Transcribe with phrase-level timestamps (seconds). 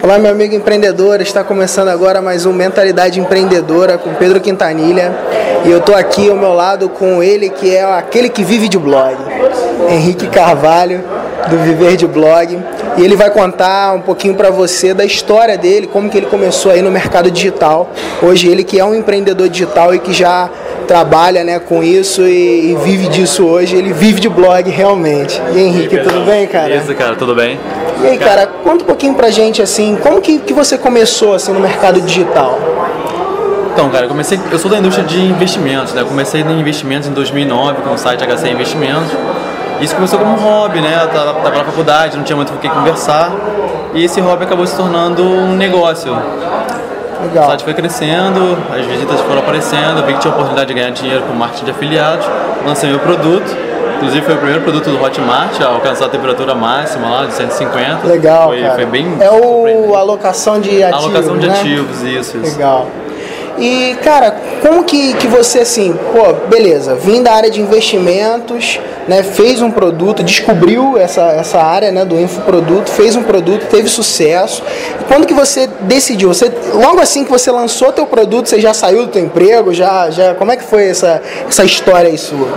[0.00, 1.20] Olá, meu amigo empreendedor.
[1.20, 5.12] Está começando agora mais um Mentalidade Empreendedora com Pedro Quintanilha.
[5.64, 8.78] E eu estou aqui ao meu lado com ele que é aquele que vive de
[8.78, 9.16] blog,
[9.90, 11.02] Henrique Carvalho,
[11.50, 12.58] do Viver de Blog.
[12.96, 16.70] E ele vai contar um pouquinho para você da história dele, como que ele começou
[16.70, 17.90] aí no mercado digital.
[18.22, 20.48] Hoje ele que é um empreendedor digital e que já
[20.86, 23.76] trabalha né, com isso e, e, vive disso hoje.
[23.76, 25.40] Ele vive de blog realmente.
[25.54, 26.74] E Henrique, e aí, tudo bem, cara?
[26.74, 27.58] Isso, cara, tudo bem.
[28.00, 31.52] E aí, cara, conta um pouquinho pra gente assim, como que, que você começou assim
[31.52, 32.58] no mercado digital?
[33.72, 36.02] Então, cara, eu comecei, eu sou da indústria de investimentos, né?
[36.02, 39.10] Eu comecei em investimentos em 2009 com o site HC Investimentos.
[39.80, 40.98] Isso começou como um hobby, né?
[41.02, 43.30] Eu tava, tava na faculdade, não tinha muito com quem conversar.
[43.94, 46.12] E esse hobby acabou se tornando um negócio.
[47.22, 47.44] Legal.
[47.44, 50.90] O site foi crescendo, as visitas foram aparecendo, eu vi que tinha oportunidade de ganhar
[50.90, 52.26] dinheiro com marketing de afiliados,
[52.64, 53.67] lancei meu produto.
[53.98, 58.06] Inclusive foi o primeiro produto do Hotmart a alcançar a temperatura máxima lá de 150.
[58.06, 58.48] Legal.
[58.48, 58.74] Foi, cara.
[58.74, 59.16] foi bem.
[59.18, 61.04] É o alocação de ativos.
[61.04, 61.54] Alocação de né?
[61.54, 62.56] ativos, isso, isso.
[62.56, 62.86] Legal.
[63.58, 68.78] E, cara, como que, que você, assim, pô, beleza, vim da área de investimentos,
[69.08, 73.88] né, fez um produto, descobriu essa, essa área, né, do infoproduto, fez um produto, teve
[73.88, 74.62] sucesso.
[75.00, 76.28] E quando que você decidiu?
[76.28, 80.08] Você, logo assim que você lançou teu produto, você já saiu do teu emprego, já,
[80.08, 82.48] já, como é que foi essa, essa história aí sua?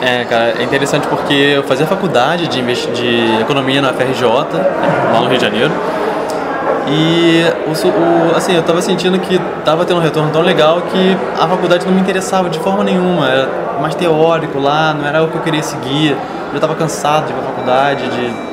[0.00, 5.28] É, cara, é interessante porque eu fazia faculdade de, de economia na FRJ, lá no
[5.28, 5.72] Rio de Janeiro.
[6.90, 11.16] E o, o, assim, eu estava sentindo que estava tendo um retorno tão legal que
[11.38, 13.28] a faculdade não me interessava de forma nenhuma.
[13.28, 13.48] Era
[13.80, 16.16] mais teórico lá, não era o que eu queria seguir.
[16.50, 18.48] Eu estava cansado de ir para a faculdade, de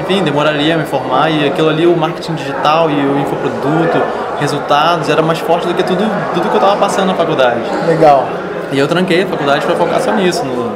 [0.00, 4.02] enfim, demoraria a me formar e aquilo ali, o marketing digital e o infoproduto,
[4.38, 6.04] resultados, era mais forte do que tudo,
[6.34, 7.60] tudo que eu estava passando na faculdade.
[7.86, 8.26] Legal.
[8.72, 10.69] E eu tranquei a faculdade para focar só nisso, no,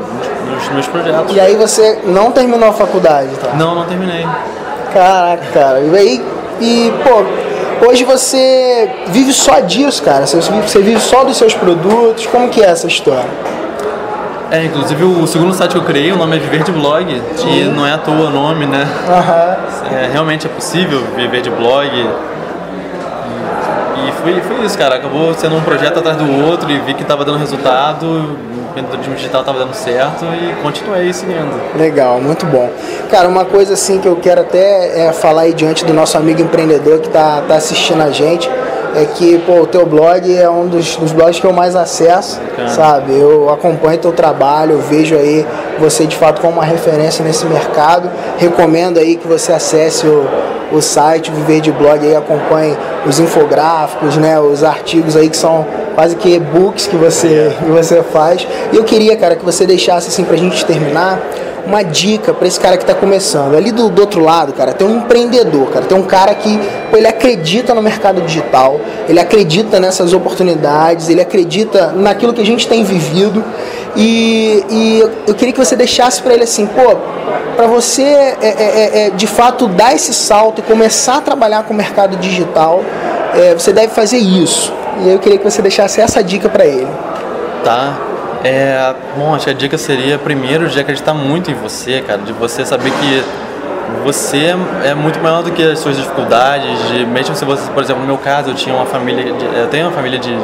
[0.44, 1.34] nos meus projetos.
[1.34, 3.54] E aí você não terminou a faculdade, tá?
[3.54, 4.26] Não, não terminei.
[4.92, 5.80] Caraca, cara.
[5.80, 6.24] E aí
[6.60, 10.26] e, pô, hoje você vive só disso, cara.
[10.26, 12.26] Você vive, você vive só dos seus produtos.
[12.26, 13.28] Como que é essa história?
[14.50, 17.62] É, inclusive o segundo site que eu criei, o nome é Viver de Blog, Sim.
[17.62, 18.86] e não é à toa o nome, né?
[19.08, 19.96] Uhum.
[19.96, 21.90] É, realmente é possível viver de blog.
[24.26, 24.96] E foi, foi isso, cara.
[24.96, 29.40] Acabou sendo um projeto atrás do outro e vi que estava dando resultado empreendedorismo digital
[29.40, 31.76] estava dando certo e continuei seguindo.
[31.76, 32.68] Legal, muito bom.
[33.10, 36.42] Cara, uma coisa assim que eu quero até é, falar aí diante do nosso amigo
[36.42, 38.50] empreendedor que está tá assistindo a gente
[38.96, 42.40] é que pô, o teu blog é um dos, dos blogs que eu mais acesso,
[42.68, 43.12] sabe?
[43.12, 45.44] Eu acompanho teu trabalho, vejo aí
[45.80, 48.08] você de fato como uma referência nesse mercado.
[48.38, 50.26] Recomendo aí que você acesse o,
[50.72, 55.66] o site Viver de Blog aí, acompanhe os infográficos, né, os artigos aí que são
[55.94, 58.46] quase que e-books que você, que você faz.
[58.72, 61.20] E eu queria, cara, que você deixasse assim pra gente terminar
[61.66, 63.54] uma dica para esse cara que está começando.
[63.56, 66.58] Ali do, do, outro lado, cara, tem um empreendedor, cara, tem um cara que
[66.90, 72.46] pô, ele acredita no mercado digital, ele acredita nessas oportunidades, ele acredita naquilo que a
[72.46, 73.44] gente tem vivido.
[73.96, 76.96] E, e eu queria que você deixasse para ele assim, pô,
[77.56, 81.62] para você é, é, é, é, de fato dar esse salto e começar a trabalhar
[81.62, 82.82] com o mercado digital,
[83.34, 84.72] é, você deve fazer isso.
[85.02, 86.88] E eu queria que você deixasse essa dica para ele.
[87.64, 88.13] Tá.
[88.44, 92.32] É, bom, acho que a dica seria primeiro de acreditar muito em você, cara, de
[92.32, 93.24] você saber que
[94.04, 98.02] você é muito maior do que as suas dificuldades, de, mesmo se você, por exemplo,
[98.02, 100.36] no meu caso, eu tinha uma família, de, eu tenho uma família de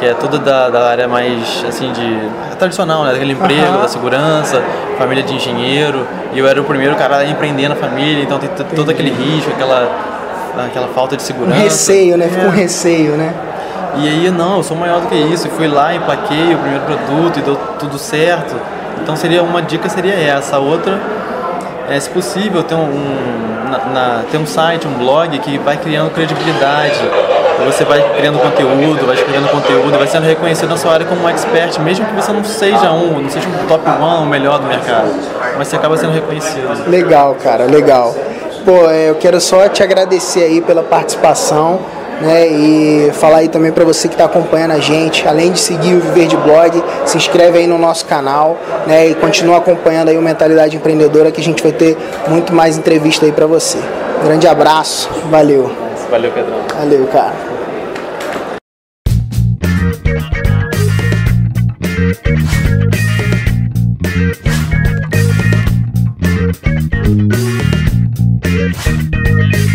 [0.00, 3.82] que é toda da, da área mais assim de tradicional, né, daquele emprego, uhum.
[3.82, 4.62] da segurança,
[4.98, 8.48] família de engenheiro, e eu era o primeiro cara a empreender na família, então tem
[8.74, 10.14] todo aquele risco, aquela
[10.66, 11.58] aquela falta de segurança.
[11.58, 12.28] Um receio, né?
[12.28, 12.56] Fica um é.
[12.56, 13.34] receio, né?
[13.96, 15.46] E aí, não, eu sou maior do que isso.
[15.46, 18.54] E fui lá, empaquei o primeiro produto e deu tudo certo.
[19.02, 20.56] Então, seria uma dica seria essa.
[20.56, 20.98] A outra
[21.88, 22.88] é, se possível, ter um,
[23.70, 26.98] na, na, ter um site, um blog que vai criando credibilidade.
[27.66, 31.28] Você vai criando conteúdo, vai criando conteúdo, vai sendo reconhecido na sua área como um
[31.28, 34.66] expert, mesmo que você não seja um, não seja um top one, o melhor do
[34.66, 35.08] mercado.
[35.56, 36.90] Mas você acaba sendo reconhecido.
[36.90, 38.14] Legal, cara, legal.
[38.64, 41.80] Pô, é, eu quero só te agradecer aí pela participação
[42.20, 45.94] né, e falar aí também para você que está acompanhando a gente, além de seguir
[45.94, 48.56] o Viver de Blog, se inscreve aí no nosso canal,
[48.86, 51.96] né, E continua acompanhando aí o Mentalidade Empreendedora, que a gente vai ter
[52.28, 53.78] muito mais entrevista aí para você.
[54.22, 55.70] Grande abraço, valeu.
[56.08, 56.60] Valeu, Pedrão.
[56.78, 57.54] Valeu, cara.
[69.24, 69.70] Thank